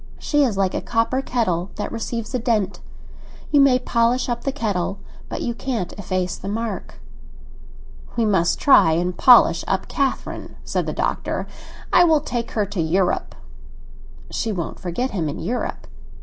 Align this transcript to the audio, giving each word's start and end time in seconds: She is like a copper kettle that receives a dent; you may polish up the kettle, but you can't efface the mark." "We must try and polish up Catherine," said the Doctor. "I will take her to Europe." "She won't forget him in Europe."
She 0.17 0.43
is 0.43 0.57
like 0.57 0.73
a 0.73 0.81
copper 0.81 1.21
kettle 1.21 1.69
that 1.75 1.91
receives 1.91 2.33
a 2.33 2.39
dent; 2.39 2.79
you 3.51 3.61
may 3.61 3.77
polish 3.77 4.29
up 4.29 4.45
the 4.45 4.51
kettle, 4.51 4.97
but 5.29 5.43
you 5.43 5.53
can't 5.53 5.93
efface 5.93 6.37
the 6.37 6.47
mark." 6.47 6.95
"We 8.15 8.25
must 8.25 8.57
try 8.59 8.93
and 8.93 9.15
polish 9.15 9.63
up 9.67 9.87
Catherine," 9.87 10.55
said 10.63 10.87
the 10.87 10.91
Doctor. 10.91 11.45
"I 11.93 12.03
will 12.05 12.19
take 12.21 12.49
her 12.53 12.65
to 12.65 12.81
Europe." 12.81 13.35
"She 14.31 14.51
won't 14.51 14.79
forget 14.79 15.11
him 15.11 15.29
in 15.29 15.37
Europe." 15.37 15.85